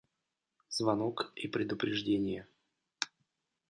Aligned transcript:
Звонок 0.67 1.31
и 1.35 1.47
предупреждения 1.47 2.47